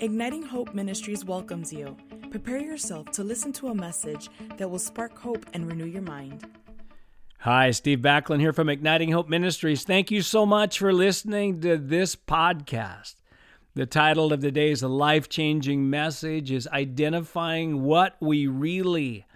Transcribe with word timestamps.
Igniting 0.00 0.44
Hope 0.44 0.74
Ministries 0.74 1.24
welcomes 1.24 1.72
you. 1.72 1.96
Prepare 2.30 2.60
yourself 2.60 3.10
to 3.10 3.24
listen 3.24 3.52
to 3.54 3.66
a 3.66 3.74
message 3.74 4.28
that 4.56 4.70
will 4.70 4.78
spark 4.78 5.18
hope 5.18 5.44
and 5.54 5.66
renew 5.66 5.86
your 5.86 6.02
mind. 6.02 6.46
Hi, 7.40 7.72
Steve 7.72 7.98
Backlund 7.98 8.38
here 8.38 8.52
from 8.52 8.68
Igniting 8.68 9.10
Hope 9.10 9.28
Ministries. 9.28 9.82
Thank 9.82 10.12
you 10.12 10.22
so 10.22 10.46
much 10.46 10.78
for 10.78 10.92
listening 10.92 11.60
to 11.62 11.76
this 11.76 12.14
podcast. 12.14 13.16
The 13.74 13.86
title 13.86 14.32
of 14.32 14.38
today's 14.38 14.84
life 14.84 15.28
changing 15.28 15.90
message 15.90 16.52
is 16.52 16.68
Identifying 16.68 17.82
What 17.82 18.16
We 18.20 18.46
Really 18.46 19.26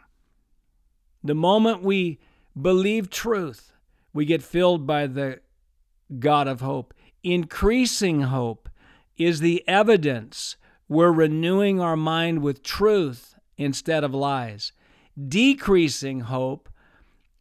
The 1.22 1.34
moment 1.34 1.82
we 1.82 2.18
believe 2.60 3.10
truth, 3.10 3.72
we 4.12 4.24
get 4.24 4.42
filled 4.42 4.86
by 4.86 5.06
the 5.06 5.40
God 6.18 6.48
of 6.48 6.60
hope. 6.60 6.94
Increasing 7.22 8.22
hope 8.22 8.68
is 9.16 9.40
the 9.40 9.62
evidence 9.68 10.56
we're 10.88 11.12
renewing 11.12 11.80
our 11.80 11.96
mind 11.96 12.42
with 12.42 12.62
truth 12.62 13.34
instead 13.56 14.02
of 14.02 14.14
lies. 14.14 14.72
Decreasing 15.28 16.20
hope 16.20 16.68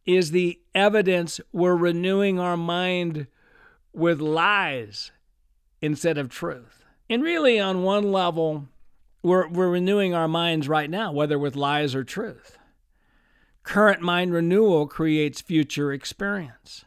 is 0.04 0.30
the 0.30 0.60
evidence 0.74 1.40
we're 1.52 1.76
renewing 1.76 2.38
our 2.38 2.56
mind 2.56 3.26
with 3.92 4.20
lies 4.20 5.10
instead 5.80 6.18
of 6.18 6.28
truth. 6.28 6.84
And 7.08 7.22
really, 7.22 7.58
on 7.58 7.82
one 7.82 8.12
level, 8.12 8.68
we're, 9.22 9.48
we're 9.48 9.70
renewing 9.70 10.14
our 10.14 10.28
minds 10.28 10.68
right 10.68 10.88
now, 10.88 11.12
whether 11.12 11.38
with 11.38 11.56
lies 11.56 11.94
or 11.94 12.04
truth. 12.04 12.58
Current 13.62 14.00
mind 14.00 14.32
renewal 14.32 14.86
creates 14.86 15.40
future 15.40 15.92
experience. 15.92 16.84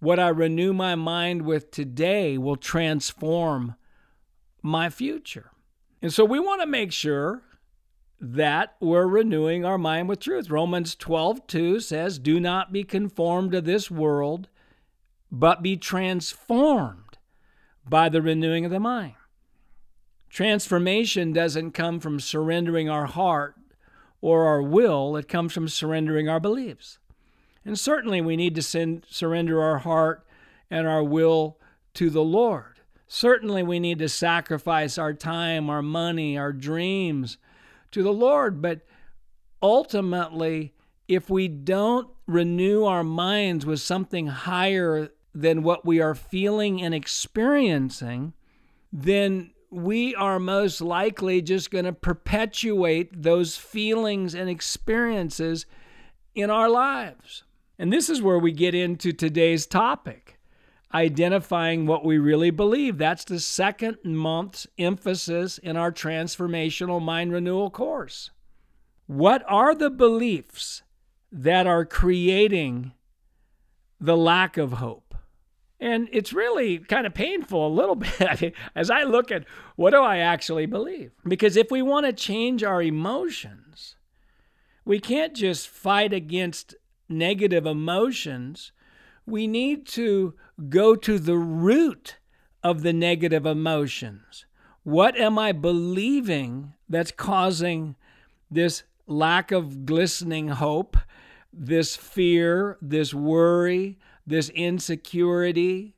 What 0.00 0.18
I 0.18 0.28
renew 0.28 0.72
my 0.72 0.94
mind 0.94 1.42
with 1.42 1.70
today 1.70 2.36
will 2.36 2.56
transform 2.56 3.76
my 4.62 4.90
future. 4.90 5.52
And 6.00 6.12
so 6.12 6.24
we 6.24 6.40
want 6.40 6.60
to 6.60 6.66
make 6.66 6.92
sure 6.92 7.42
that 8.20 8.76
we're 8.80 9.06
renewing 9.06 9.64
our 9.64 9.78
mind 9.78 10.08
with 10.08 10.20
truth. 10.20 10.50
Romans 10.50 10.94
12, 10.94 11.46
2 11.46 11.80
says, 11.80 12.18
Do 12.18 12.40
not 12.40 12.72
be 12.72 12.84
conformed 12.84 13.52
to 13.52 13.60
this 13.60 13.90
world, 13.90 14.48
but 15.30 15.62
be 15.62 15.76
transformed 15.76 17.18
by 17.88 18.08
the 18.08 18.22
renewing 18.22 18.64
of 18.64 18.70
the 18.70 18.80
mind. 18.80 19.14
Transformation 20.30 21.32
doesn't 21.32 21.72
come 21.72 22.00
from 22.00 22.18
surrendering 22.18 22.88
our 22.88 23.06
heart 23.06 23.56
or 24.22 24.46
our 24.46 24.62
will, 24.62 25.16
it 25.16 25.28
comes 25.28 25.52
from 25.52 25.68
surrendering 25.68 26.28
our 26.28 26.40
beliefs. 26.40 26.98
And 27.64 27.78
certainly 27.78 28.20
we 28.22 28.36
need 28.36 28.54
to 28.54 28.62
send, 28.62 29.04
surrender 29.10 29.60
our 29.60 29.78
heart 29.78 30.24
and 30.70 30.86
our 30.86 31.04
will 31.04 31.58
to 31.94 32.08
the 32.08 32.22
Lord. 32.22 32.80
Certainly 33.06 33.64
we 33.64 33.78
need 33.78 33.98
to 33.98 34.08
sacrifice 34.08 34.96
our 34.96 35.12
time, 35.12 35.68
our 35.68 35.82
money, 35.82 36.38
our 36.38 36.52
dreams 36.52 37.36
to 37.90 38.02
the 38.02 38.12
Lord. 38.12 38.62
But 38.62 38.86
ultimately, 39.60 40.72
if 41.08 41.28
we 41.28 41.48
don't 41.48 42.08
renew 42.26 42.84
our 42.84 43.04
minds 43.04 43.66
with 43.66 43.80
something 43.80 44.28
higher 44.28 45.10
than 45.34 45.62
what 45.62 45.84
we 45.84 46.00
are 46.00 46.14
feeling 46.14 46.80
and 46.80 46.94
experiencing, 46.94 48.32
then 48.92 49.51
we 49.72 50.14
are 50.14 50.38
most 50.38 50.82
likely 50.82 51.40
just 51.40 51.70
going 51.70 51.86
to 51.86 51.94
perpetuate 51.94 53.22
those 53.22 53.56
feelings 53.56 54.34
and 54.34 54.50
experiences 54.50 55.64
in 56.34 56.50
our 56.50 56.68
lives. 56.68 57.44
And 57.78 57.90
this 57.90 58.10
is 58.10 58.20
where 58.20 58.38
we 58.38 58.52
get 58.52 58.74
into 58.74 59.12
today's 59.12 59.66
topic 59.66 60.38
identifying 60.94 61.86
what 61.86 62.04
we 62.04 62.18
really 62.18 62.50
believe. 62.50 62.98
That's 62.98 63.24
the 63.24 63.40
second 63.40 63.96
month's 64.04 64.66
emphasis 64.78 65.56
in 65.56 65.78
our 65.78 65.90
transformational 65.90 67.00
mind 67.00 67.32
renewal 67.32 67.70
course. 67.70 68.30
What 69.06 69.42
are 69.48 69.74
the 69.74 69.88
beliefs 69.88 70.82
that 71.30 71.66
are 71.66 71.86
creating 71.86 72.92
the 73.98 74.18
lack 74.18 74.58
of 74.58 74.74
hope? 74.74 75.01
And 75.82 76.08
it's 76.12 76.32
really 76.32 76.78
kind 76.78 77.08
of 77.08 77.12
painful 77.12 77.66
a 77.66 77.68
little 77.68 77.96
bit 78.18 78.54
as 78.76 78.88
I 78.88 79.02
look 79.02 79.32
at 79.32 79.44
what 79.74 79.90
do 79.90 80.00
I 80.00 80.18
actually 80.18 80.66
believe? 80.66 81.10
Because 81.26 81.56
if 81.56 81.72
we 81.72 81.82
want 81.82 82.06
to 82.06 82.12
change 82.12 82.62
our 82.62 82.80
emotions, 82.80 83.96
we 84.84 85.00
can't 85.00 85.34
just 85.34 85.66
fight 85.66 86.12
against 86.12 86.76
negative 87.08 87.66
emotions. 87.66 88.70
We 89.26 89.48
need 89.48 89.84
to 89.88 90.34
go 90.68 90.94
to 90.94 91.18
the 91.18 91.36
root 91.36 92.18
of 92.62 92.82
the 92.82 92.92
negative 92.92 93.44
emotions. 93.44 94.46
What 94.84 95.18
am 95.18 95.36
I 95.36 95.50
believing 95.50 96.74
that's 96.88 97.10
causing 97.10 97.96
this 98.48 98.84
lack 99.08 99.50
of 99.50 99.84
glistening 99.84 100.46
hope, 100.46 100.96
this 101.52 101.96
fear, 101.96 102.78
this 102.80 103.12
worry, 103.12 103.98
this 104.26 104.48
insecurity, 104.50 105.94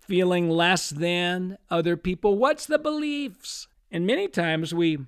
feeling 0.00 0.50
less 0.50 0.90
than 0.90 1.58
other 1.70 1.96
people? 1.96 2.36
What's 2.36 2.66
the 2.66 2.78
beliefs? 2.78 3.68
And 3.90 4.06
many 4.06 4.28
times 4.28 4.74
we, 4.74 4.98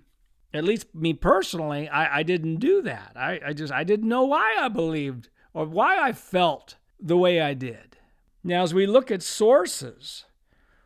at 0.52 0.64
least 0.64 0.94
me 0.94 1.14
personally, 1.14 1.88
I, 1.88 2.18
I 2.18 2.22
didn't 2.22 2.56
do 2.56 2.82
that. 2.82 3.12
I, 3.16 3.40
I 3.46 3.52
just, 3.52 3.72
I 3.72 3.84
didn't 3.84 4.08
know 4.08 4.24
why 4.24 4.56
I 4.58 4.68
believed 4.68 5.28
or 5.52 5.66
why 5.66 5.98
I 5.98 6.12
felt 6.12 6.76
the 7.00 7.16
way 7.16 7.40
I 7.40 7.54
did. 7.54 7.96
Now, 8.42 8.62
as 8.62 8.74
we 8.74 8.86
look 8.86 9.10
at 9.10 9.22
sources 9.22 10.24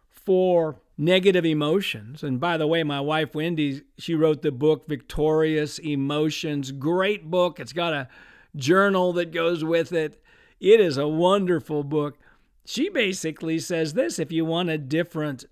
for 0.09 0.81
negative 0.97 1.45
emotions, 1.45 2.23
and 2.23 2.39
by 2.39 2.57
the 2.57 2.67
way, 2.67 2.83
my 2.85 3.01
wife 3.01 3.35
Wendy, 3.35 3.83
she 3.99 4.15
wrote 4.15 4.43
the 4.43 4.53
book 4.53 4.89
Victorious 4.89 5.79
Emotions. 5.79 6.71
Great 6.71 7.31
book. 7.31 7.59
It's 7.59 7.73
got 7.73 7.93
a 7.93 8.09
journal 8.55 9.13
that 9.15 9.33
goes 9.33 9.65
with 9.65 9.93
it. 9.93 10.23
It 10.61 10.81
is 10.81 10.97
a 10.97 11.09
wonderful 11.09 11.85
book. 11.85 12.19
She 12.65 12.89
basically 12.89 13.59
says 13.59 13.95
this 13.95 14.19
if 14.19 14.33
you 14.33 14.45
want 14.45 14.71
a 14.71 14.79
different 14.79 15.45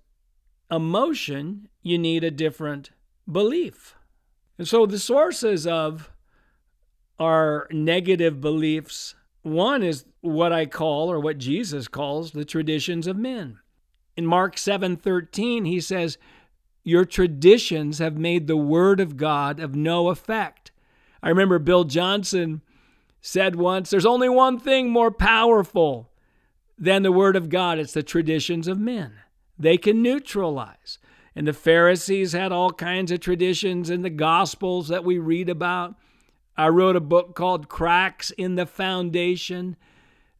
emotion, 0.69 1.69
you 1.81 1.97
need 1.97 2.23
a 2.23 2.31
different 2.31 2.91
belief. 3.31 3.95
And 4.57 4.67
so 4.67 4.85
the 4.85 4.99
sources 4.99 5.65
of 5.65 6.11
our 7.19 7.67
negative 7.71 8.41
beliefs 8.41 9.15
one 9.41 9.81
is 9.81 10.05
what 10.19 10.51
I 10.51 10.65
call 10.65 11.09
or 11.09 11.19
what 11.19 11.37
Jesus 11.37 11.87
calls 11.87 12.31
the 12.31 12.43
traditions 12.43 13.07
of 13.07 13.15
men. 13.15 13.59
In 14.17 14.25
Mark 14.25 14.55
7:13 14.55 15.65
he 15.65 15.79
says, 15.79 16.17
your 16.87 17.03
traditions 17.03 17.99
have 17.99 18.17
made 18.17 18.47
the 18.47 18.55
Word 18.55 19.01
of 19.01 19.17
God 19.17 19.59
of 19.59 19.75
no 19.75 20.07
effect. 20.07 20.71
I 21.21 21.27
remember 21.27 21.59
Bill 21.59 21.83
Johnson 21.83 22.61
said 23.21 23.55
once 23.55 23.89
there's 23.89 24.05
only 24.05 24.29
one 24.29 24.59
thing 24.59 24.89
more 24.89 25.11
powerful 25.11 26.09
than 26.77 27.03
the 27.03 27.11
Word 27.11 27.35
of 27.35 27.49
God 27.49 27.79
it's 27.79 27.93
the 27.93 28.03
traditions 28.03 28.67
of 28.67 28.79
men. 28.79 29.13
They 29.57 29.77
can 29.77 30.01
neutralize. 30.01 30.99
And 31.35 31.47
the 31.47 31.53
Pharisees 31.53 32.33
had 32.33 32.51
all 32.51 32.71
kinds 32.71 33.11
of 33.11 33.19
traditions 33.19 33.89
in 33.91 34.01
the 34.01 34.09
Gospels 34.09 34.87
that 34.87 35.03
we 35.03 35.19
read 35.19 35.49
about. 35.49 35.95
I 36.57 36.69
wrote 36.69 36.95
a 36.95 36.99
book 36.99 37.35
called 37.35 37.69
Cracks 37.69 38.31
in 38.31 38.55
the 38.55 38.65
Foundation 38.65 39.75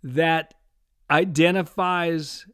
that 0.04 0.56
identifies 1.10 2.48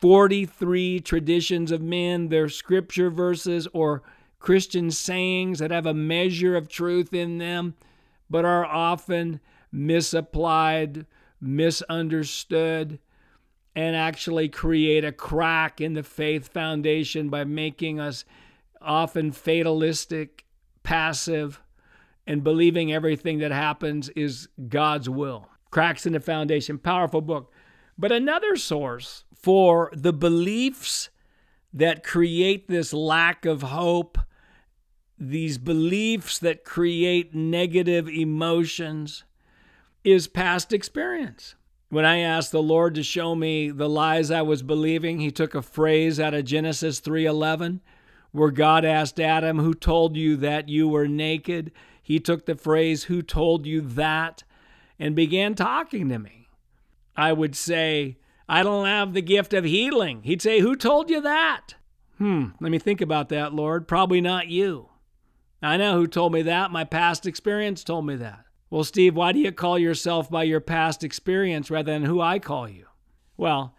43 0.00 1.00
traditions 1.00 1.70
of 1.70 1.82
men, 1.82 2.28
their 2.28 2.48
scripture 2.48 3.10
verses 3.10 3.68
or 3.72 4.02
Christian 4.38 4.90
sayings 4.90 5.58
that 5.58 5.70
have 5.70 5.86
a 5.86 5.94
measure 5.94 6.56
of 6.56 6.68
truth 6.68 7.12
in 7.12 7.38
them, 7.38 7.74
but 8.32 8.44
are 8.44 8.64
often 8.64 9.38
misapplied, 9.70 11.06
misunderstood, 11.40 12.98
and 13.76 13.94
actually 13.94 14.48
create 14.48 15.04
a 15.04 15.12
crack 15.12 15.80
in 15.80 15.92
the 15.92 16.02
faith 16.02 16.48
foundation 16.48 17.28
by 17.28 17.44
making 17.44 18.00
us 18.00 18.24
often 18.80 19.30
fatalistic, 19.32 20.44
passive, 20.82 21.60
and 22.26 22.42
believing 22.42 22.92
everything 22.92 23.38
that 23.38 23.52
happens 23.52 24.08
is 24.10 24.48
God's 24.68 25.08
will. 25.08 25.48
Cracks 25.70 26.06
in 26.06 26.14
the 26.14 26.20
Foundation, 26.20 26.78
powerful 26.78 27.20
book. 27.20 27.52
But 27.98 28.12
another 28.12 28.56
source 28.56 29.24
for 29.34 29.90
the 29.94 30.12
beliefs 30.12 31.10
that 31.72 32.04
create 32.04 32.68
this 32.68 32.92
lack 32.92 33.44
of 33.44 33.62
hope, 33.62 34.18
these 35.18 35.58
beliefs 35.58 36.38
that 36.38 36.64
create 36.64 37.34
negative 37.34 38.08
emotions, 38.08 39.24
is 40.04 40.26
past 40.26 40.72
experience. 40.72 41.54
When 41.88 42.04
I 42.04 42.18
asked 42.18 42.52
the 42.52 42.62
Lord 42.62 42.94
to 42.94 43.02
show 43.02 43.34
me 43.34 43.70
the 43.70 43.88
lies 43.88 44.30
I 44.30 44.42
was 44.42 44.62
believing, 44.62 45.20
he 45.20 45.30
took 45.30 45.54
a 45.54 45.62
phrase 45.62 46.18
out 46.18 46.34
of 46.34 46.44
Genesis 46.44 47.00
3:11 47.00 47.80
where 48.32 48.50
God 48.50 48.84
asked 48.84 49.20
Adam, 49.20 49.58
"Who 49.58 49.74
told 49.74 50.16
you 50.16 50.36
that 50.36 50.68
you 50.68 50.88
were 50.88 51.06
naked?" 51.06 51.70
He 52.02 52.18
took 52.18 52.46
the 52.46 52.56
phrase, 52.56 53.04
"Who 53.04 53.22
told 53.22 53.66
you 53.66 53.80
that?" 53.82 54.42
and 54.98 55.16
began 55.16 55.54
talking 55.54 56.08
to 56.08 56.18
me. 56.18 56.48
I 57.16 57.32
would 57.32 57.56
say, 57.56 58.18
I 58.48 58.62
don't 58.62 58.86
have 58.86 59.14
the 59.14 59.22
gift 59.22 59.52
of 59.52 59.64
healing. 59.64 60.22
He'd 60.22 60.42
say, 60.42 60.60
Who 60.60 60.76
told 60.76 61.10
you 61.10 61.20
that? 61.22 61.74
Hmm, 62.18 62.48
let 62.60 62.70
me 62.70 62.78
think 62.78 63.00
about 63.00 63.28
that, 63.30 63.52
Lord. 63.52 63.88
Probably 63.88 64.20
not 64.20 64.48
you. 64.48 64.90
I 65.62 65.76
know 65.76 65.96
who 65.96 66.06
told 66.06 66.32
me 66.32 66.42
that. 66.42 66.70
My 66.70 66.84
past 66.84 67.24
experience 67.24 67.84
told 67.84 68.06
me 68.06 68.16
that. 68.16 68.44
Well, 68.68 68.84
Steve, 68.84 69.14
why 69.14 69.32
do 69.32 69.38
you 69.38 69.52
call 69.52 69.78
yourself 69.78 70.30
by 70.30 70.44
your 70.44 70.60
past 70.60 71.04
experience 71.04 71.70
rather 71.70 71.92
than 71.92 72.04
who 72.04 72.20
I 72.20 72.38
call 72.38 72.68
you? 72.68 72.86
Well, 73.36 73.76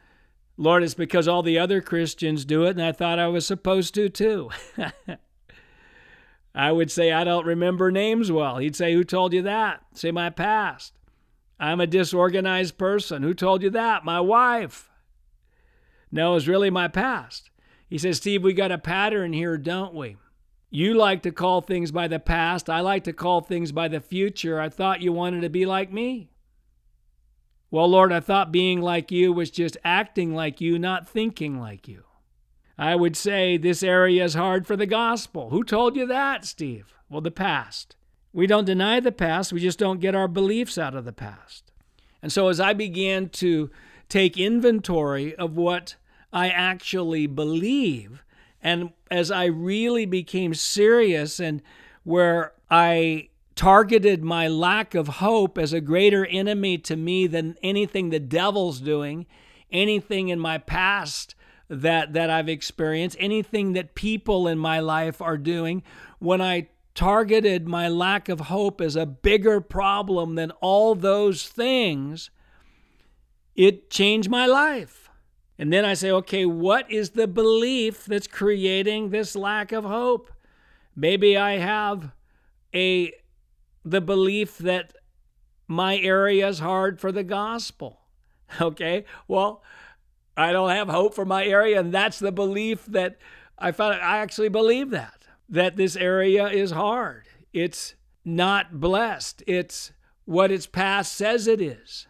Lord, 0.55 0.83
it's 0.83 0.93
because 0.93 1.27
all 1.27 1.41
the 1.41 1.59
other 1.59 1.81
Christians 1.81 2.45
do 2.45 2.63
it, 2.65 2.71
and 2.71 2.81
I 2.81 2.91
thought 2.91 3.19
I 3.19 3.27
was 3.27 3.45
supposed 3.45 3.95
to 3.95 4.07
too. 4.07 4.51
I 6.55 6.71
would 6.71 6.91
say, 6.91 7.11
I 7.11 7.23
don't 7.23 7.45
remember 7.45 7.91
names 7.91 8.31
well. 8.31 8.59
He'd 8.59 8.75
say, 8.75 8.93
Who 8.93 9.03
told 9.03 9.33
you 9.33 9.41
that? 9.41 9.81
Say, 9.93 10.11
My 10.11 10.29
past. 10.29 10.93
I'm 11.59 11.81
a 11.81 11.87
disorganized 11.87 12.77
person. 12.77 13.23
Who 13.23 13.33
told 13.33 13.63
you 13.63 13.69
that? 13.71 14.05
My 14.05 14.19
wife. 14.19 14.89
No, 16.11 16.35
it's 16.35 16.47
really 16.47 16.69
my 16.69 16.87
past. 16.87 17.49
He 17.89 17.97
says, 17.97 18.17
Steve, 18.17 18.43
we 18.43 18.53
got 18.53 18.71
a 18.71 18.77
pattern 18.77 19.33
here, 19.33 19.57
don't 19.57 19.93
we? 19.93 20.17
You 20.75 20.95
like 20.95 21.21
to 21.21 21.31
call 21.31 21.61
things 21.61 21.91
by 21.91 22.07
the 22.07 22.17
past. 22.17 22.67
I 22.67 22.79
like 22.79 23.03
to 23.03 23.13
call 23.13 23.41
things 23.41 23.71
by 23.71 23.87
the 23.87 23.99
future. 23.99 24.59
I 24.59 24.69
thought 24.69 25.03
you 25.03 25.13
wanted 25.13 25.41
to 25.41 25.49
be 25.49 25.67
like 25.67 25.93
me. 25.93 26.31
Well, 27.69 27.87
Lord, 27.87 28.11
I 28.11 28.19
thought 28.19 28.51
being 28.51 28.81
like 28.81 29.11
you 29.11 29.31
was 29.31 29.51
just 29.51 29.77
acting 29.83 30.33
like 30.33 30.59
you, 30.59 30.79
not 30.79 31.07
thinking 31.07 31.59
like 31.59 31.87
you. 31.87 32.05
I 32.75 32.95
would 32.95 33.15
say 33.15 33.55
this 33.55 33.83
area 33.83 34.23
is 34.23 34.33
hard 34.33 34.65
for 34.65 34.75
the 34.75 34.87
gospel. 34.87 35.51
Who 35.51 35.63
told 35.63 35.95
you 35.95 36.07
that, 36.07 36.43
Steve? 36.43 36.95
Well, 37.07 37.21
the 37.21 37.29
past. 37.29 37.95
We 38.33 38.47
don't 38.47 38.65
deny 38.65 38.99
the 38.99 39.11
past, 39.11 39.53
we 39.53 39.59
just 39.59 39.77
don't 39.77 39.99
get 39.99 40.15
our 40.15 40.27
beliefs 40.27 40.79
out 40.79 40.95
of 40.95 41.05
the 41.05 41.13
past. 41.13 41.71
And 42.23 42.31
so 42.31 42.47
as 42.47 42.59
I 42.59 42.73
began 42.73 43.29
to 43.29 43.69
take 44.09 44.39
inventory 44.39 45.35
of 45.35 45.55
what 45.55 45.97
I 46.31 46.49
actually 46.49 47.27
believe, 47.27 48.23
and 48.63 48.91
as 49.11 49.29
I 49.29 49.45
really 49.45 50.05
became 50.05 50.53
serious 50.53 51.39
and 51.39 51.61
where 52.03 52.53
I 52.71 53.29
targeted 53.55 54.23
my 54.23 54.47
lack 54.47 54.95
of 54.95 55.07
hope 55.07 55.57
as 55.57 55.73
a 55.73 55.81
greater 55.81 56.25
enemy 56.25 56.77
to 56.79 56.95
me 56.95 57.27
than 57.27 57.55
anything 57.61 58.09
the 58.09 58.19
devil's 58.19 58.79
doing, 58.79 59.27
anything 59.71 60.29
in 60.29 60.39
my 60.39 60.57
past 60.57 61.35
that 61.69 62.13
that 62.13 62.29
I've 62.29 62.49
experienced, 62.49 63.17
anything 63.19 63.73
that 63.73 63.95
people 63.95 64.47
in 64.47 64.57
my 64.57 64.79
life 64.79 65.21
are 65.21 65.37
doing, 65.37 65.83
when 66.19 66.41
I 66.41 66.69
targeted 66.95 67.67
my 67.67 67.87
lack 67.87 68.29
of 68.29 68.39
hope 68.41 68.79
as 68.79 68.95
a 68.95 69.05
bigger 69.05 69.59
problem 69.59 70.35
than 70.35 70.51
all 70.61 70.95
those 70.95 71.47
things, 71.47 72.29
it 73.55 73.89
changed 73.89 74.29
my 74.29 74.45
life. 74.45 75.02
And 75.63 75.71
then 75.71 75.85
I 75.85 75.93
say, 75.93 76.11
okay, 76.11 76.45
what 76.45 76.91
is 76.91 77.11
the 77.11 77.25
belief 77.25 78.03
that's 78.03 78.27
creating 78.27 79.11
this 79.11 79.33
lack 79.33 79.71
of 79.71 79.85
hope? 79.85 80.29
Maybe 80.93 81.37
I 81.37 81.57
have 81.57 82.11
a 82.75 83.13
the 83.85 84.01
belief 84.01 84.57
that 84.57 84.93
my 85.65 85.97
area 85.99 86.49
is 86.49 86.59
hard 86.59 86.99
for 86.99 87.13
the 87.13 87.23
gospel. 87.23 88.01
Okay? 88.59 89.05
Well, 89.25 89.63
I 90.35 90.51
don't 90.51 90.69
have 90.69 90.89
hope 90.89 91.15
for 91.15 91.23
my 91.23 91.45
area 91.45 91.79
and 91.79 91.93
that's 91.93 92.19
the 92.19 92.33
belief 92.33 92.85
that 92.87 93.17
I 93.57 93.71
found 93.71 93.95
I 94.01 94.17
actually 94.17 94.49
believe 94.49 94.89
that 94.89 95.23
that 95.47 95.77
this 95.77 95.95
area 95.95 96.49
is 96.49 96.71
hard. 96.71 97.29
It's 97.53 97.95
not 98.25 98.81
blessed. 98.81 99.43
It's 99.47 99.93
what 100.25 100.51
its 100.51 100.67
past 100.67 101.13
says 101.13 101.47
it 101.47 101.61
is. 101.61 102.07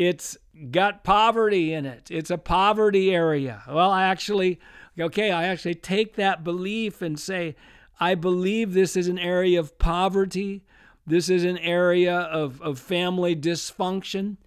It's 0.00 0.38
got 0.70 1.04
poverty 1.04 1.74
in 1.74 1.84
it. 1.84 2.10
It's 2.10 2.30
a 2.30 2.38
poverty 2.38 3.14
area. 3.14 3.62
Well, 3.68 3.90
I 3.90 4.04
actually, 4.04 4.58
okay, 4.98 5.30
I 5.30 5.44
actually 5.44 5.74
take 5.74 6.14
that 6.14 6.42
belief 6.42 7.02
and 7.02 7.20
say, 7.20 7.54
I 8.00 8.14
believe 8.14 8.72
this 8.72 8.96
is 8.96 9.08
an 9.08 9.18
area 9.18 9.60
of 9.60 9.78
poverty. 9.78 10.64
This 11.06 11.28
is 11.28 11.44
an 11.44 11.58
area 11.58 12.16
of, 12.16 12.62
of 12.62 12.78
family 12.78 13.36
dysfunction. 13.36 14.38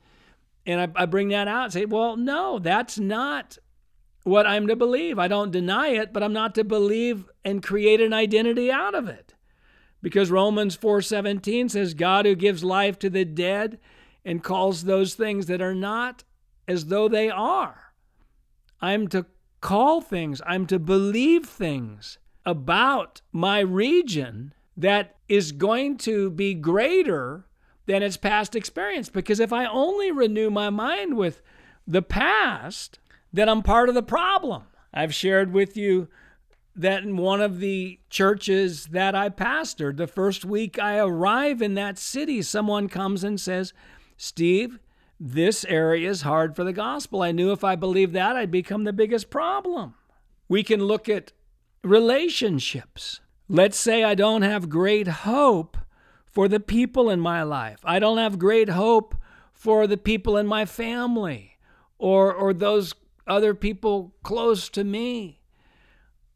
And 0.65 0.81
I, 0.81 1.03
I 1.03 1.05
bring 1.05 1.27
that 1.27 1.47
out 1.47 1.65
and 1.65 1.73
say, 1.73 1.85
well, 1.85 2.17
no, 2.17 2.57
that's 2.57 2.97
not 2.97 3.59
what 4.23 4.47
I'm 4.47 4.65
to 4.65 4.75
believe. 4.75 5.19
I 5.19 5.27
don't 5.27 5.51
deny 5.51 5.89
it, 5.89 6.11
but 6.11 6.23
I'm 6.23 6.33
not 6.33 6.55
to 6.55 6.63
believe 6.63 7.29
and 7.45 7.61
create 7.61 8.01
an 8.01 8.11
identity 8.11 8.71
out 8.71 8.95
of 8.95 9.07
it. 9.07 9.35
Because 10.01 10.31
Romans 10.31 10.75
4:17 10.75 11.69
says 11.69 11.93
God 11.93 12.25
who 12.25 12.33
gives 12.33 12.63
life 12.63 12.97
to 12.97 13.09
the 13.11 13.23
dead 13.23 13.77
and 14.25 14.43
calls 14.43 14.83
those 14.83 15.15
things 15.15 15.47
that 15.47 15.61
are 15.61 15.75
not 15.75 16.23
as 16.67 16.85
though 16.85 17.07
they 17.07 17.29
are. 17.29 17.93
I'm 18.81 19.07
to 19.09 19.25
call 19.61 20.01
things, 20.01 20.41
I'm 20.45 20.65
to 20.67 20.79
believe 20.79 21.45
things 21.45 22.17
about 22.45 23.21
my 23.31 23.59
region 23.59 24.53
that 24.75 25.15
is 25.29 25.51
going 25.51 25.97
to 25.97 26.29
be 26.29 26.53
greater 26.53 27.45
than 27.85 28.03
its 28.03 28.17
past 28.17 28.55
experience 28.55 29.09
because 29.09 29.39
if 29.39 29.53
I 29.53 29.65
only 29.65 30.11
renew 30.11 30.49
my 30.49 30.69
mind 30.69 31.15
with 31.17 31.41
the 31.87 32.01
past, 32.01 32.99
then 33.31 33.49
I'm 33.49 33.61
part 33.61 33.89
of 33.89 33.95
the 33.95 34.03
problem. 34.03 34.63
I've 34.93 35.13
shared 35.13 35.53
with 35.53 35.75
you 35.75 36.07
that 36.75 37.03
in 37.03 37.17
one 37.17 37.41
of 37.41 37.59
the 37.59 37.99
churches 38.09 38.87
that 38.87 39.15
I 39.15 39.29
pastored, 39.29 39.97
the 39.97 40.07
first 40.07 40.43
week 40.43 40.79
I 40.79 40.97
arrive 40.97 41.61
in 41.61 41.75
that 41.75 41.97
city, 41.97 42.41
someone 42.41 42.89
comes 42.89 43.23
and 43.23 43.39
says, 43.39 43.73
Steve, 44.17 44.79
this 45.19 45.63
area 45.65 46.09
is 46.09 46.23
hard 46.23 46.55
for 46.55 46.63
the 46.63 46.73
gospel. 46.73 47.21
I 47.21 47.31
knew 47.31 47.51
if 47.51 47.63
I 47.63 47.75
believed 47.75 48.13
that, 48.13 48.35
I'd 48.35 48.51
become 48.51 48.83
the 48.83 48.93
biggest 48.93 49.29
problem. 49.29 49.93
We 50.47 50.63
can 50.63 50.83
look 50.83 51.07
at 51.07 51.31
relationships. 51.83 53.21
Let's 53.47 53.77
say 53.77 54.03
I 54.03 54.15
don't 54.15 54.41
have 54.41 54.69
great 54.69 55.07
hope 55.07 55.77
for 56.25 56.47
the 56.47 56.59
people 56.59 57.09
in 57.09 57.19
my 57.19 57.43
life. 57.43 57.79
I 57.83 57.99
don't 57.99 58.17
have 58.17 58.39
great 58.39 58.69
hope 58.69 59.15
for 59.53 59.87
the 59.87 59.97
people 59.97 60.35
in 60.37 60.47
my 60.47 60.65
family 60.65 61.57
or, 61.97 62.33
or 62.33 62.53
those 62.53 62.93
other 63.27 63.53
people 63.53 64.15
close 64.23 64.67
to 64.69 64.83
me. 64.83 65.39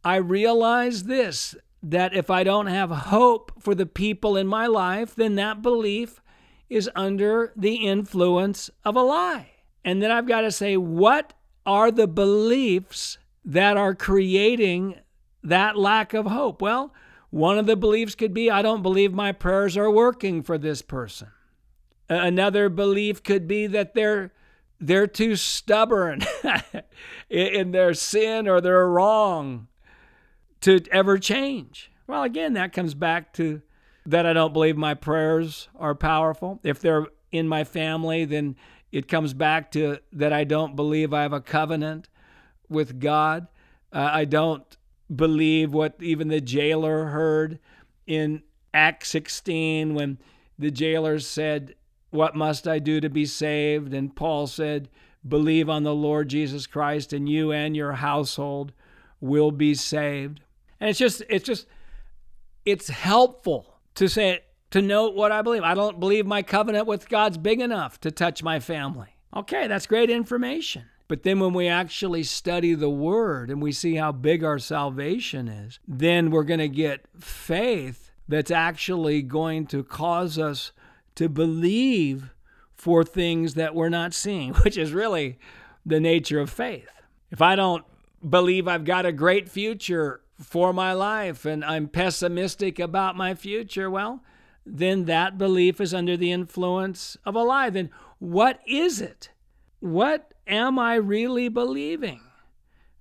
I 0.04 0.18
realize 0.18 1.04
this 1.04 1.56
that 1.84 2.16
if 2.16 2.30
I 2.30 2.44
don't 2.44 2.68
have 2.68 2.90
hope 2.90 3.52
for 3.60 3.76
the 3.76 3.86
people 3.86 4.36
in 4.36 4.48
my 4.48 4.68
life, 4.68 5.14
then 5.16 5.36
that 5.36 5.62
belief 5.62 6.22
is 6.70 6.90
under 6.96 7.54
the 7.56 7.76
influence 7.76 8.70
of 8.84 8.96
a 8.96 9.02
lie. 9.02 9.52
And 9.84 10.02
then 10.02 10.12
I've 10.12 10.28
got 10.28 10.42
to 10.42 10.52
say, 10.52 10.76
what 10.78 11.34
are 11.66 11.92
the 11.92 12.08
beliefs 12.08 13.18
that 13.46 13.78
are 13.78 13.96
creating 13.96 14.96
that 15.44 15.78
lack 15.78 16.14
of 16.14 16.26
hope? 16.26 16.62
Well, 16.62 16.94
one 17.30 17.58
of 17.58 17.66
the 17.66 17.76
beliefs 17.76 18.16
could 18.16 18.34
be 18.34 18.50
I 18.50 18.62
don't 18.62 18.82
believe 18.82 19.14
my 19.14 19.32
prayers 19.32 19.78
are 19.78 19.92
working 19.92 20.44
for 20.44 20.58
this 20.58 20.82
person. 20.82 21.30
Another 22.10 22.70
belief 22.70 23.22
could 23.22 23.48
be 23.48 23.68
that 23.68 23.94
they're 23.94 24.32
they're 24.80 25.08
too 25.08 25.36
stubborn 25.36 26.22
in 27.30 27.72
their 27.72 27.94
sin 27.94 28.48
or 28.48 28.62
their 28.62 28.88
wrong 28.88 29.68
to 30.62 30.82
ever 30.92 31.18
change. 31.18 31.92
Well, 32.06 32.24
again, 32.24 32.54
that 32.54 32.74
comes 32.74 32.94
back 32.94 33.34
to 33.34 33.62
that 34.08 34.26
I 34.26 34.32
don't 34.32 34.54
believe 34.54 34.78
my 34.78 34.94
prayers 34.94 35.68
are 35.78 35.94
powerful. 35.94 36.62
If 36.64 36.80
they're 36.80 37.08
in 37.34 37.46
my 37.46 37.66
family, 37.66 38.24
then 38.24 38.56
it 38.90 39.10
comes 39.10 39.34
back 39.34 39.70
to 39.74 40.00
that 40.14 40.32
I 40.32 40.46
don't 40.46 40.78
believe 40.78 41.14
I 41.14 41.24
have 41.24 41.34
a 41.34 41.42
covenant 41.42 42.08
with 42.70 43.02
God. 43.02 43.48
Uh, 43.92 44.10
I 44.14 44.24
don't 44.24 44.78
believe 45.14 45.74
what 45.74 45.96
even 46.00 46.30
the 46.30 46.40
jailer 46.40 47.08
heard 47.08 47.60
in 48.06 48.44
Acts 48.74 49.10
16 49.10 49.94
when 49.94 50.20
the 50.58 50.72
jailer 50.72 51.20
said, 51.20 51.76
What 52.10 52.34
must 52.34 52.66
I 52.66 52.80
do 52.80 53.02
to 53.02 53.10
be 53.10 53.26
saved? 53.26 53.94
And 53.94 54.16
Paul 54.16 54.48
said, 54.48 54.88
Believe 55.28 55.70
on 55.70 55.84
the 55.84 55.94
Lord 55.94 56.30
Jesus 56.30 56.66
Christ, 56.66 57.12
and 57.12 57.28
you 57.28 57.52
and 57.52 57.76
your 57.76 57.94
household 57.94 58.72
will 59.20 59.52
be 59.52 59.74
saved. 59.74 60.40
And 60.80 60.90
it's 60.90 61.00
just, 61.00 61.24
it's 61.28 61.46
just, 61.46 61.68
it's 62.64 62.88
helpful 62.88 63.77
to 63.98 64.08
say, 64.08 64.42
to 64.72 64.82
note 64.82 65.16
what 65.16 65.32
I 65.32 65.42
believe. 65.42 65.64
I 65.64 65.74
don't 65.74 66.00
believe 66.00 66.26
my 66.26 66.44
covenant 66.44 66.88
with 66.88 67.10
God's 67.10 67.38
big 67.38 67.60
enough 67.60 68.00
to 68.02 68.12
touch 68.12 68.44
my 68.44 68.60
family. 68.60 69.10
Okay, 69.36 69.68
that's 69.68 69.88
great 69.88 70.10
information. 70.10 70.86
But 71.08 71.24
then 71.24 71.40
when 71.40 71.54
we 71.54 71.68
actually 71.68 72.24
study 72.24 72.74
the 72.74 72.90
word 72.90 73.50
and 73.50 73.62
we 73.62 73.72
see 73.72 73.96
how 73.96 74.12
big 74.12 74.44
our 74.44 74.60
salvation 74.60 75.48
is, 75.48 75.80
then 75.88 76.32
we're 76.32 76.44
going 76.44 76.60
to 76.60 76.68
get 76.68 77.06
faith 77.18 78.12
that's 78.28 78.52
actually 78.52 79.22
going 79.22 79.68
to 79.68 79.84
cause 79.84 80.38
us 80.38 80.74
to 81.16 81.30
believe 81.30 82.32
for 82.76 83.04
things 83.04 83.56
that 83.56 83.74
we're 83.74 83.90
not 83.90 84.14
seeing, 84.14 84.54
which 84.64 84.78
is 84.78 84.92
really 84.92 85.40
the 85.86 86.00
nature 86.00 86.40
of 86.40 86.50
faith. 86.50 86.90
If 87.32 87.42
I 87.42 87.56
don't 87.56 87.86
believe 88.28 88.68
I've 88.68 88.86
got 88.86 89.06
a 89.06 89.12
great 89.12 89.50
future 89.50 90.22
for 90.40 90.74
my 90.74 90.94
life 90.94 91.46
and 91.46 91.64
I'm 91.64 91.88
pessimistic 91.88 92.80
about 92.80 93.16
my 93.16 93.34
future, 93.34 93.90
well, 93.90 94.24
then 94.66 95.06
that 95.06 95.38
belief 95.38 95.80
is 95.80 95.94
under 95.94 96.18
the 96.18 96.32
influence 96.32 97.18
of 97.26 97.36
a 97.36 97.44
lie. 97.44 97.70
Then 97.70 97.90
what 98.20 98.60
is 98.68 99.02
it? 99.02 99.30
What 99.80 100.34
am 100.48 100.78
I 100.80 100.96
really 100.96 101.50
believing? 101.50 102.22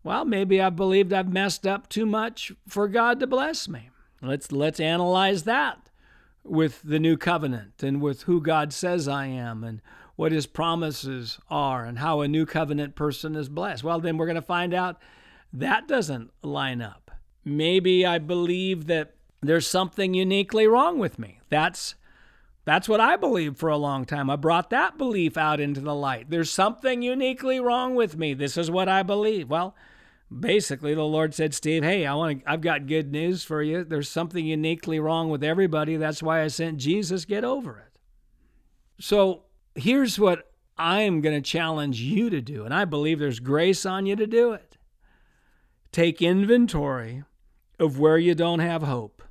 Well, 0.03 0.25
maybe 0.25 0.61
I've 0.61 0.77
believed 0.77 1.13
I've 1.13 1.33
messed 1.33 1.67
up 1.67 1.89
too 1.89 2.07
much 2.07 2.53
for 2.69 2.87
God 2.87 3.19
to 3.21 3.27
bless 3.27 3.69
me. 3.69 3.91
Let's 4.23 4.53
let's 4.53 4.81
analyze 4.81 5.43
that 5.45 5.91
with 6.45 6.81
the 6.83 6.99
new 6.99 7.17
covenant 7.17 7.83
and 7.83 8.01
with 8.01 8.23
who 8.23 8.41
God 8.41 8.73
says 8.73 9.09
I 9.09 9.27
am 9.27 9.65
and 9.65 9.83
what 10.15 10.33
his 10.33 10.47
promises 10.47 11.39
are 11.51 11.85
and 11.85 11.99
how 11.99 12.21
a 12.21 12.29
new 12.29 12.47
covenant 12.47 12.95
person 12.95 13.35
is 13.37 13.49
blessed. 13.49 13.85
Well, 13.85 14.01
then 14.01 14.17
we're 14.17 14.27
going 14.27 14.37
to 14.37 14.43
find 14.43 14.73
out 14.73 14.97
that 15.53 15.89
doesn't 15.89 16.31
line 16.43 16.81
up. 16.81 17.06
Maybe 17.49 18.05
I 18.05 18.19
believe 18.19 18.89
that 18.89 19.15
there's 19.41 19.69
something 19.69 20.15
uniquely 20.15 20.67
wrong 20.67 20.99
with 20.99 21.17
me. 21.17 21.39
That's 21.49 21.95
that's 22.65 22.89
what 22.89 23.01
I 23.01 23.15
believed 23.15 23.57
for 23.57 23.69
a 23.69 23.77
long 23.77 24.05
time. 24.05 24.29
I 24.29 24.35
brought 24.35 24.71
that 24.71 24.99
belief 24.99 25.37
out 25.37 25.61
into 25.61 25.81
the 25.81 25.95
light. 25.95 26.29
There's 26.29 26.51
something 26.51 27.03
uniquely 27.03 27.61
wrong 27.61 27.95
with 27.95 28.17
me. 28.17 28.35
This 28.35 28.57
is 28.57 28.69
what 28.69 28.89
I 28.89 29.05
believe. 29.05 29.49
Well, 29.49 29.77
basically 30.37 30.93
the 30.93 31.05
Lord 31.05 31.35
said, 31.35 31.55
"Steve, 31.55 31.85
hey, 31.85 32.05
I 32.05 32.15
want 32.15 32.41
to 32.41 32.51
I've 32.51 32.63
got 32.63 32.89
good 32.89 33.13
news 33.13 33.45
for 33.45 33.63
you. 33.63 33.85
There's 33.85 34.09
something 34.09 34.45
uniquely 34.45 34.99
wrong 34.99 35.31
with 35.31 35.45
everybody. 35.45 35.97
That's 35.97 36.25
why 36.25 36.43
I 36.43 36.49
sent 36.49 36.79
Jesus. 36.79 37.25
Get 37.25 37.45
over 37.45 37.79
it." 37.79 38.01
So, 38.99 39.45
here's 39.77 40.19
what 40.19 40.51
I'm 40.77 41.21
going 41.21 41.41
to 41.41 41.49
challenge 41.49 42.01
you 42.01 42.29
to 42.29 42.41
do, 42.41 42.65
and 42.65 42.75
I 42.75 42.87
believe 42.87 43.21
there's 43.21 43.39
grace 43.39 43.87
on 43.87 44.05
you 44.05 44.17
to 44.17 44.27
do 44.27 44.53
it. 44.53 44.77
Take 45.93 46.21
inventory 46.21 47.23
of 47.79 47.99
where 47.99 48.19
you 48.19 48.35
don't 48.35 48.61
have 48.61 48.83
hope. 48.83 49.23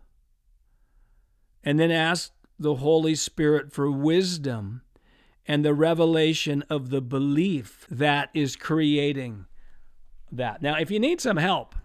And 1.64 1.80
then 1.80 1.92
ask 1.92 2.32
the 2.60 2.76
Holy 2.76 3.16
Spirit 3.16 3.72
for 3.72 3.90
wisdom 3.90 4.82
and 5.48 5.64
the 5.64 5.74
revelation 5.74 6.64
of 6.70 6.90
the 6.90 7.02
belief 7.02 7.86
that 7.90 8.30
is 8.34 8.56
creating 8.56 9.46
that. 10.32 10.62
Now, 10.62 10.78
if 10.78 10.90
you 10.90 11.00
need 11.00 11.22
some 11.22 11.38
help, 11.38 11.76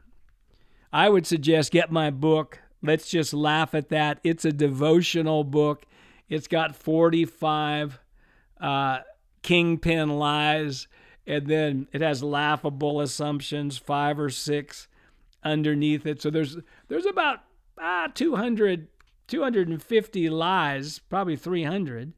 I 0.93 1.09
would 1.09 1.26
suggest 1.26 1.73
get 1.73 1.93
my 1.93 2.11
book. 2.11 2.61
Let's 2.83 3.09
just 3.09 3.35
laugh 3.35 3.75
at 3.75 3.90
that. 3.90 4.19
It's 4.25 4.45
a 4.45 4.52
devotional 4.52 5.45
book. 5.45 5.85
It's 6.29 6.49
got 6.49 6.76
45 6.76 7.99
uh, 8.61 8.99
kingpin 9.43 10.19
lies, 10.19 10.88
and 11.26 11.47
then 11.47 11.88
it 11.93 12.00
has 12.00 12.23
laughable 12.23 13.00
assumptions, 13.00 13.79
five 13.79 14.19
or 14.19 14.31
six 14.31 14.88
underneath 15.42 16.06
it. 16.06 16.20
So 16.23 16.30
there's 16.30 16.56
there's 16.88 17.06
about 17.06 17.40
ah, 17.78 18.09
200 18.14 18.88
250 19.30 20.28
lies, 20.28 20.99
probably 20.99 21.37
300, 21.37 22.12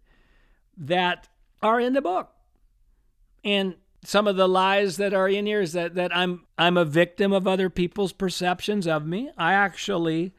that 0.79 1.29
are 1.63 1.79
in 1.79 1.93
the 1.93 2.01
book. 2.01 2.31
And 3.45 3.77
some 4.03 4.27
of 4.27 4.37
the 4.37 4.49
lies 4.49 4.97
that 4.97 5.13
are 5.13 5.29
in 5.29 5.45
here 5.45 5.61
is 5.61 5.75
that, 5.75 5.95
that 5.95 6.17
I'm 6.17 6.47
I'm 6.57 6.77
a 6.77 6.85
victim 6.85 7.33
of 7.33 7.47
other 7.47 7.69
people's 7.69 8.13
perceptions 8.13 8.87
of 8.87 9.07
me. 9.07 9.31
I 9.37 9.53
actually 9.53 10.33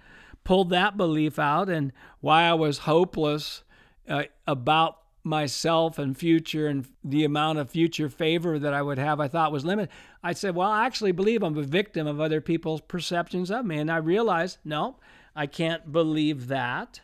pulled 0.44 0.72
that 0.72 0.98
belief 0.98 1.38
out 1.38 1.70
and 1.70 1.94
why 2.20 2.44
I 2.44 2.54
was 2.54 2.80
hopeless 2.80 3.64
uh, 4.10 4.24
about 4.48 4.98
myself 5.24 5.98
and 5.98 6.18
future 6.18 6.68
and 6.68 6.88
the 7.04 7.24
amount 7.24 7.58
of 7.58 7.70
future 7.70 8.10
favor 8.10 8.60
that 8.60 8.74
I 8.74 8.82
would 8.82 8.98
have 8.98 9.20
I 9.20 9.28
thought 9.28 9.52
was 9.52 9.64
limited. 9.64 9.90
I 10.22 10.34
said, 10.34 10.56
well, 10.56 10.70
I 10.70 10.86
actually 10.86 11.14
believe 11.14 11.44
I'm 11.44 11.58
a 11.58 11.64
victim 11.64 12.08
of 12.08 12.20
other 12.20 12.42
people's 12.42 12.82
perceptions 12.82 13.50
of 13.50 13.66
me. 13.66 13.78
And 13.78 13.90
I 13.90 13.98
realized, 13.98 14.58
no, 14.66 14.98
I 15.36 15.48
can't 15.48 15.92
believe 15.92 16.48
that. 16.48 17.00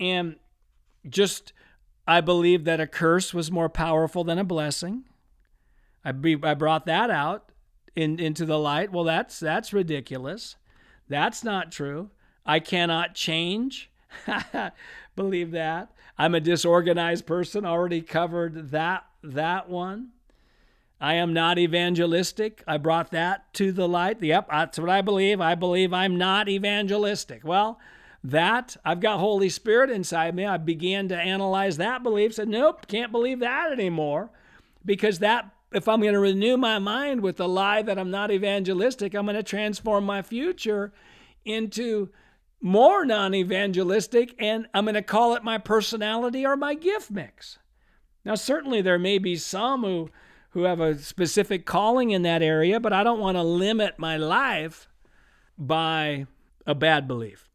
And 0.00 0.36
just, 1.08 1.52
I 2.06 2.20
believe 2.20 2.64
that 2.64 2.80
a 2.80 2.86
curse 2.86 3.32
was 3.32 3.52
more 3.52 3.68
powerful 3.68 4.24
than 4.24 4.38
a 4.38 4.44
blessing. 4.44 5.04
I, 6.04 6.12
be, 6.12 6.38
I 6.42 6.54
brought 6.54 6.86
that 6.86 7.10
out 7.10 7.50
in, 7.94 8.18
into 8.18 8.44
the 8.44 8.58
light. 8.58 8.90
Well, 8.90 9.04
that's 9.04 9.38
that's 9.38 9.72
ridiculous. 9.72 10.56
That's 11.08 11.44
not 11.44 11.70
true. 11.70 12.10
I 12.46 12.60
cannot 12.60 13.14
change. 13.14 13.90
believe 15.16 15.50
that. 15.52 15.92
I'm 16.20 16.34
a 16.34 16.40
disorganized 16.40 17.24
person. 17.24 17.64
Already 17.64 18.02
covered 18.02 18.72
that 18.72 19.06
that 19.24 19.70
one. 19.70 20.10
I 21.00 21.14
am 21.14 21.32
not 21.32 21.58
evangelistic. 21.58 22.62
I 22.68 22.76
brought 22.76 23.10
that 23.12 23.54
to 23.54 23.72
the 23.72 23.88
light. 23.88 24.22
Yep, 24.22 24.48
that's 24.50 24.78
what 24.78 24.90
I 24.90 25.00
believe. 25.00 25.40
I 25.40 25.54
believe 25.54 25.94
I'm 25.94 26.18
not 26.18 26.46
evangelistic. 26.46 27.42
Well, 27.42 27.80
that 28.22 28.76
I've 28.84 29.00
got 29.00 29.18
Holy 29.18 29.48
Spirit 29.48 29.88
inside 29.88 30.34
me. 30.34 30.44
I 30.44 30.58
began 30.58 31.08
to 31.08 31.16
analyze 31.16 31.78
that 31.78 32.02
belief. 32.02 32.34
Said, 32.34 32.48
nope, 32.48 32.86
can't 32.86 33.12
believe 33.12 33.40
that 33.40 33.72
anymore, 33.72 34.28
because 34.84 35.20
that 35.20 35.50
if 35.72 35.88
I'm 35.88 36.02
going 36.02 36.12
to 36.12 36.20
renew 36.20 36.58
my 36.58 36.78
mind 36.78 37.22
with 37.22 37.38
the 37.38 37.48
lie 37.48 37.80
that 37.80 37.98
I'm 37.98 38.10
not 38.10 38.30
evangelistic, 38.30 39.14
I'm 39.14 39.24
going 39.24 39.36
to 39.36 39.42
transform 39.42 40.04
my 40.04 40.20
future 40.20 40.92
into 41.46 42.10
more 42.60 43.04
non 43.04 43.34
evangelistic, 43.34 44.34
and 44.38 44.66
I'm 44.74 44.84
going 44.84 44.94
to 44.94 45.02
call 45.02 45.34
it 45.34 45.44
my 45.44 45.58
personality 45.58 46.44
or 46.44 46.56
my 46.56 46.74
gift 46.74 47.10
mix. 47.10 47.58
Now, 48.24 48.34
certainly 48.34 48.82
there 48.82 48.98
may 48.98 49.18
be 49.18 49.36
some 49.36 49.82
who 49.82 50.10
who 50.50 50.64
have 50.64 50.80
a 50.80 50.98
specific 50.98 51.64
calling 51.64 52.10
in 52.10 52.22
that 52.22 52.42
area, 52.42 52.80
but 52.80 52.92
I 52.92 53.04
don't 53.04 53.20
want 53.20 53.36
to 53.36 53.42
limit 53.42 53.98
my 53.98 54.16
life 54.16 54.88
by 55.56 56.26
a 56.66 56.74
bad 56.74 57.06
belief. 57.06 57.48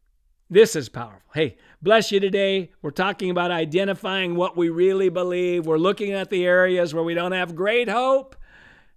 This 0.48 0.76
is 0.76 0.88
powerful. 0.88 1.20
Hey, 1.34 1.56
bless 1.82 2.10
you 2.10 2.20
today. 2.20 2.70
We're 2.80 2.90
talking 2.92 3.30
about 3.30 3.50
identifying 3.50 4.34
what 4.34 4.56
we 4.56 4.68
really 4.68 5.08
believe. 5.08 5.66
We're 5.66 5.76
looking 5.76 6.12
at 6.12 6.30
the 6.30 6.46
areas 6.46 6.94
where 6.94 7.02
we 7.02 7.14
don't 7.14 7.32
have 7.32 7.56
great 7.56 7.88
hope 7.88 8.36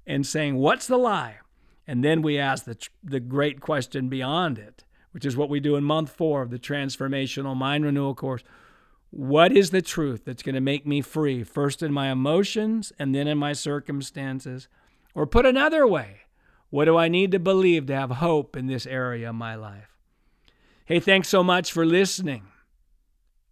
and 0.06 0.26
saying, 0.26 0.56
what's 0.56 0.88
the 0.88 0.98
lie? 0.98 1.40
And 1.88 2.04
then 2.04 2.22
we 2.22 2.38
ask 2.38 2.66
the, 2.66 2.78
the 3.04 3.20
great 3.20 3.62
question 3.62 4.10
beyond 4.10 4.60
it, 4.60 4.84
which 5.12 5.26
is 5.26 5.36
what 5.36 5.50
we 5.50 5.60
do 5.60 5.76
in 5.76 5.84
month 5.84 6.10
four 6.10 6.42
of 6.42 6.50
the 6.50 6.60
Transformational 6.60 7.56
Mind 7.56 7.86
Renewal 7.86 8.16
course. 8.16 8.44
What 9.12 9.52
is 9.52 9.72
the 9.72 9.82
truth 9.82 10.24
that's 10.26 10.44
going 10.44 10.56
to 10.56 10.62
make 10.62 10.86
me 10.86 11.02
free, 11.02 11.44
first 11.44 11.82
in 11.82 11.92
my 11.92 12.12
emotions 12.12 12.94
and 13.00 13.16
then 13.16 13.28
in 13.28 13.38
my 13.38 13.54
circumstances? 13.54 14.68
Or 15.16 15.26
put 15.26 15.46
another 15.46 15.88
way, 15.88 16.22
what 16.70 16.86
do 16.86 16.96
I 16.96 17.08
need 17.08 17.32
to 17.32 17.40
believe 17.40 17.88
to 17.88 17.96
have 17.96 18.12
hope 18.12 18.56
in 18.56 18.68
this 18.68 18.86
area 18.86 19.30
of 19.30 19.36
my 19.36 19.56
life? 19.56 19.98
Hey, 20.86 21.00
thanks 21.00 21.28
so 21.28 21.44
much 21.44 21.72
for 21.72 21.86
listening 21.86 22.44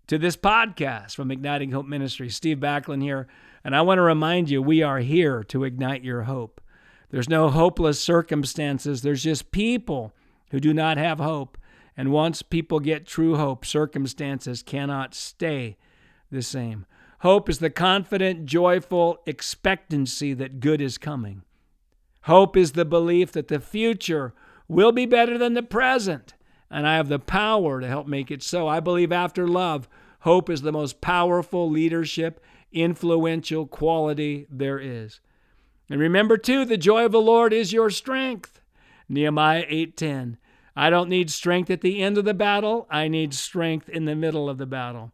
to 0.07 0.17
this 0.17 0.37
podcast 0.37 1.15
from 1.15 1.31
Igniting 1.31 1.71
Hope 1.71 1.85
Ministry. 1.85 2.29
Steve 2.29 2.57
Backlund 2.57 3.01
here, 3.01 3.27
and 3.63 3.75
I 3.75 3.81
want 3.81 3.97
to 3.97 4.03
remind 4.03 4.49
you 4.49 4.61
we 4.61 4.81
are 4.81 4.99
here 4.99 5.43
to 5.45 5.63
ignite 5.63 6.03
your 6.03 6.23
hope. 6.23 6.61
There's 7.09 7.29
no 7.29 7.49
hopeless 7.49 7.99
circumstances, 7.99 9.01
there's 9.01 9.23
just 9.23 9.51
people 9.51 10.13
who 10.49 10.59
do 10.59 10.73
not 10.73 10.97
have 10.97 11.19
hope. 11.19 11.57
And 11.95 12.11
once 12.11 12.41
people 12.41 12.79
get 12.79 13.07
true 13.07 13.35
hope, 13.35 13.65
circumstances 13.65 14.61
cannot 14.61 15.15
stay 15.15 15.77
the 16.31 16.41
same. 16.41 16.85
Hope 17.21 17.49
is 17.49 17.57
the 17.59 17.71
confident, 17.71 18.45
joyful 18.45 19.21
expectancy 19.25 20.33
that 20.33 20.59
good 20.59 20.81
is 20.81 20.97
coming. 20.97 21.41
Hope 22.23 22.55
is 22.55 22.73
the 22.73 22.85
belief 22.85 23.31
that 23.31 23.47
the 23.47 23.59
future 23.59 24.33
will 24.67 24.91
be 24.91 25.05
better 25.05 25.37
than 25.37 25.53
the 25.53 25.63
present, 25.63 26.33
and 26.69 26.85
I 26.85 26.97
have 26.97 27.07
the 27.07 27.19
power 27.19 27.79
to 27.79 27.87
help 27.87 28.05
make 28.05 28.29
it 28.29 28.43
so. 28.43 28.67
I 28.67 28.79
believe 28.79 29.11
after 29.11 29.47
love, 29.47 29.87
hope 30.19 30.49
is 30.49 30.61
the 30.61 30.71
most 30.71 31.01
powerful 31.01 31.69
leadership, 31.69 32.43
influential 32.71 33.65
quality 33.65 34.45
there 34.49 34.77
is. 34.77 35.19
And 35.89 35.99
remember 35.99 36.37
too, 36.37 36.65
the 36.65 36.77
joy 36.77 37.05
of 37.05 37.13
the 37.13 37.21
Lord 37.21 37.53
is 37.53 37.73
your 37.73 37.89
strength. 37.89 38.61
Nehemiah 39.09 39.65
8:10. 39.67 40.37
I 40.75 40.89
don't 40.89 41.09
need 41.09 41.31
strength 41.31 41.69
at 41.69 41.81
the 41.81 42.03
end 42.03 42.17
of 42.17 42.25
the 42.25 42.33
battle, 42.33 42.87
I 42.89 43.07
need 43.07 43.33
strength 43.33 43.89
in 43.89 44.05
the 44.05 44.15
middle 44.15 44.49
of 44.49 44.57
the 44.57 44.65
battle. 44.65 45.11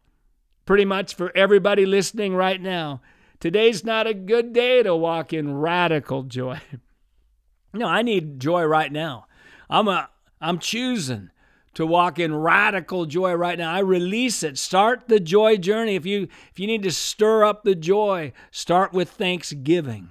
Pretty 0.66 0.84
much 0.84 1.14
for 1.14 1.34
everybody 1.36 1.86
listening 1.86 2.34
right 2.34 2.60
now, 2.60 3.00
today's 3.40 3.84
not 3.84 4.06
a 4.06 4.14
good 4.14 4.52
day 4.52 4.82
to 4.82 4.94
walk 4.94 5.32
in 5.32 5.56
radical 5.56 6.22
joy. 6.22 6.60
no, 7.72 7.86
I 7.86 8.02
need 8.02 8.40
joy 8.40 8.64
right 8.64 8.92
now. 8.92 9.26
I'm 9.70 9.88
a 9.88 10.10
I'm 10.40 10.58
choosing 10.58 11.30
to 11.74 11.86
walk 11.86 12.18
in 12.18 12.34
radical 12.34 13.06
joy 13.06 13.32
right 13.34 13.58
now. 13.58 13.72
I 13.72 13.80
release 13.80 14.42
it. 14.42 14.58
Start 14.58 15.08
the 15.08 15.20
joy 15.20 15.56
journey. 15.56 15.96
If 15.96 16.06
you 16.06 16.28
if 16.50 16.58
you 16.58 16.66
need 16.66 16.82
to 16.84 16.92
stir 16.92 17.44
up 17.44 17.64
the 17.64 17.74
joy, 17.74 18.32
start 18.50 18.92
with 18.92 19.10
thanksgiving. 19.10 20.10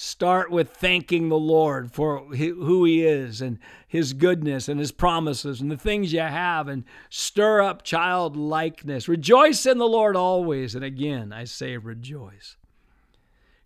Start 0.00 0.52
with 0.52 0.70
thanking 0.70 1.28
the 1.28 1.36
Lord 1.36 1.90
for 1.90 2.20
who 2.20 2.84
He 2.84 3.04
is 3.04 3.40
and 3.40 3.58
His 3.88 4.12
goodness 4.12 4.68
and 4.68 4.78
His 4.78 4.92
promises 4.92 5.60
and 5.60 5.72
the 5.72 5.76
things 5.76 6.12
you 6.12 6.20
have, 6.20 6.68
and 6.68 6.84
stir 7.10 7.62
up 7.62 7.82
childlikeness. 7.82 9.08
Rejoice 9.08 9.66
in 9.66 9.78
the 9.78 9.88
Lord 9.88 10.14
always. 10.14 10.76
And 10.76 10.84
again, 10.84 11.32
I 11.32 11.42
say 11.42 11.76
rejoice. 11.76 12.56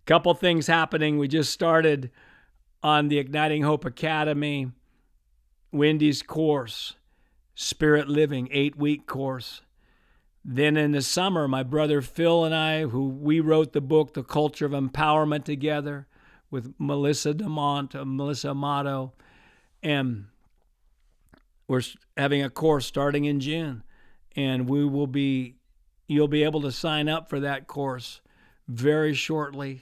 Couple 0.07 0.33
things 0.33 0.65
happening. 0.65 1.19
We 1.19 1.27
just 1.27 1.53
started 1.53 2.09
on 2.81 3.09
the 3.09 3.19
Igniting 3.19 3.61
Hope 3.61 3.85
Academy, 3.85 4.71
Wendy's 5.71 6.23
course, 6.23 6.95
Spirit 7.53 8.09
Living, 8.09 8.49
eight 8.49 8.75
week 8.75 9.05
course. 9.05 9.61
Then 10.43 10.77
in 10.77 10.93
the 10.93 11.03
summer, 11.03 11.47
my 11.47 11.61
brother 11.61 12.01
Phil 12.01 12.43
and 12.43 12.55
I, 12.55 12.85
who 12.85 13.07
we 13.07 13.39
wrote 13.39 13.73
the 13.73 13.81
book, 13.81 14.15
The 14.15 14.23
Culture 14.23 14.65
of 14.65 14.71
Empowerment, 14.71 15.43
together 15.43 16.07
with 16.53 16.73
Melissa 16.77 17.33
DeMont, 17.33 17.95
uh, 17.95 18.05
Melissa 18.05 18.51
Amato, 18.51 19.11
and 19.81 20.27
we're 21.67 21.81
having 22.15 22.43
a 22.43 22.51
course 22.51 22.85
starting 22.85 23.25
in 23.25 23.39
June, 23.39 23.81
and 24.35 24.69
we 24.69 24.85
will 24.85 25.07
be 25.07 25.55
you'll 26.07 26.27
be 26.27 26.43
able 26.43 26.61
to 26.61 26.71
sign 26.71 27.09
up 27.09 27.27
for 27.27 27.39
that 27.39 27.65
course 27.65 28.21
very 28.67 29.15
shortly. 29.15 29.81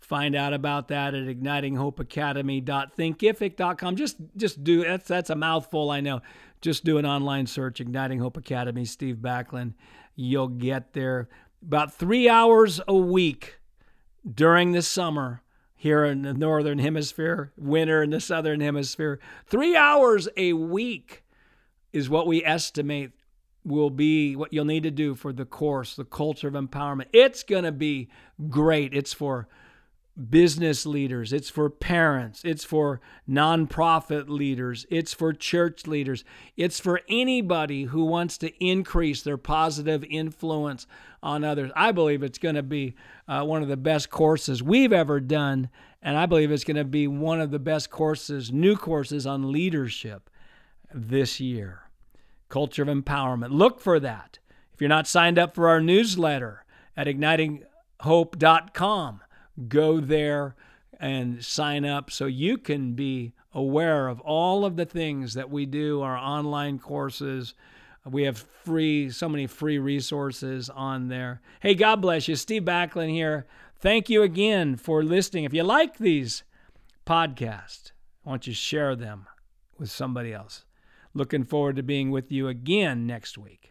Find 0.00 0.34
out 0.34 0.52
about 0.52 0.88
that 0.88 1.14
at 1.14 1.26
ignitinghopeacademy.thinkific.com. 1.26 3.94
Just 3.94 4.16
just 4.36 4.64
do 4.64 4.82
that's 4.82 5.06
that's 5.06 5.30
a 5.30 5.36
mouthful, 5.36 5.92
I 5.92 6.00
know. 6.00 6.20
Just 6.60 6.84
do 6.84 6.98
an 6.98 7.06
online 7.06 7.46
search, 7.46 7.80
Igniting 7.80 8.18
Hope 8.18 8.36
Academy, 8.36 8.84
Steve 8.84 9.18
Backlund. 9.18 9.74
You'll 10.16 10.48
get 10.48 10.94
there. 10.94 11.28
About 11.62 11.94
three 11.94 12.28
hours 12.28 12.80
a 12.88 12.94
week 12.94 13.60
during 14.34 14.72
the 14.72 14.82
summer 14.82 15.42
here 15.80 16.04
in 16.04 16.22
the 16.22 16.34
northern 16.34 16.80
hemisphere, 16.80 17.52
winter 17.56 18.02
in 18.02 18.10
the 18.10 18.20
southern 18.20 18.60
hemisphere. 18.60 19.20
Three 19.46 19.76
hours 19.76 20.28
a 20.36 20.52
week 20.52 21.22
is 21.92 22.10
what 22.10 22.26
we 22.26 22.44
estimate 22.44 23.12
will 23.64 23.88
be 23.88 24.34
what 24.34 24.52
you'll 24.52 24.64
need 24.64 24.82
to 24.82 24.90
do 24.90 25.14
for 25.14 25.32
the 25.32 25.44
course, 25.44 25.94
the 25.94 26.04
culture 26.04 26.48
of 26.48 26.54
empowerment. 26.54 27.06
It's 27.12 27.44
going 27.44 27.62
to 27.62 27.70
be 27.72 28.08
great. 28.48 28.92
It's 28.92 29.12
for 29.12 29.46
business 30.18 30.84
leaders, 30.84 31.32
it's 31.32 31.48
for 31.48 31.70
parents, 31.70 32.42
it's 32.44 32.64
for 32.64 33.00
nonprofit 33.28 34.28
leaders, 34.28 34.84
it's 34.90 35.14
for 35.14 35.32
church 35.32 35.86
leaders, 35.86 36.24
it's 36.56 36.80
for 36.80 37.02
anybody 37.08 37.84
who 37.84 38.04
wants 38.04 38.36
to 38.38 38.64
increase 38.64 39.22
their 39.22 39.36
positive 39.36 40.02
influence 40.04 40.88
on 41.22 41.44
others. 41.44 41.70
I 41.76 41.92
believe 41.92 42.24
it's 42.24 42.38
going 42.38 42.56
to 42.56 42.62
be 42.62 42.94
uh, 43.28 43.44
one 43.44 43.62
of 43.62 43.68
the 43.68 43.76
best 43.76 44.08
courses 44.10 44.60
we've 44.62 44.92
ever 44.92 45.20
done, 45.20 45.68
and 46.02 46.16
I 46.16 46.24
believe 46.26 46.50
it's 46.50 46.64
going 46.64 46.76
to 46.76 46.84
be 46.84 47.06
one 47.06 47.40
of 47.40 47.50
the 47.50 47.60
best 47.60 47.90
courses, 47.90 48.52
new 48.52 48.76
courses 48.76 49.26
on 49.26 49.52
leadership 49.52 50.30
this 50.92 51.38
year. 51.38 51.82
Culture 52.48 52.82
of 52.82 52.88
Empowerment. 52.88 53.50
Look 53.50 53.80
for 53.80 54.00
that. 54.00 54.40
If 54.74 54.80
you're 54.80 54.88
not 54.88 55.06
signed 55.06 55.38
up 55.38 55.54
for 55.54 55.68
our 55.68 55.80
newsletter 55.80 56.64
at 56.96 57.06
ignitinghope.com, 57.06 59.20
go 59.66 60.00
there 60.00 60.54
and 61.00 61.44
sign 61.44 61.84
up 61.84 62.10
so 62.10 62.26
you 62.26 62.58
can 62.58 62.92
be 62.92 63.32
aware 63.52 64.08
of 64.08 64.20
all 64.20 64.64
of 64.64 64.76
the 64.76 64.84
things 64.84 65.34
that 65.34 65.50
we 65.50 65.66
do, 65.66 66.02
our 66.02 66.16
online 66.16 66.78
courses. 66.78 67.54
We 68.04 68.24
have 68.24 68.38
free, 68.64 69.10
so 69.10 69.28
many 69.28 69.46
free 69.46 69.78
resources 69.78 70.70
on 70.70 71.08
there. 71.08 71.40
Hey, 71.60 71.74
God 71.74 71.96
bless 71.96 72.28
you. 72.28 72.36
Steve 72.36 72.62
Backlund 72.62 73.10
here. 73.10 73.46
Thank 73.80 74.08
you 74.08 74.22
again 74.22 74.76
for 74.76 75.02
listening. 75.02 75.44
If 75.44 75.54
you 75.54 75.62
like 75.62 75.98
these 75.98 76.42
podcasts, 77.06 77.92
I 78.24 78.30
want 78.30 78.46
you 78.46 78.52
to 78.52 78.58
share 78.58 78.96
them 78.96 79.26
with 79.78 79.90
somebody 79.90 80.32
else. 80.32 80.64
Looking 81.14 81.44
forward 81.44 81.76
to 81.76 81.82
being 81.82 82.10
with 82.10 82.30
you 82.30 82.48
again 82.48 83.06
next 83.06 83.38
week. 83.38 83.70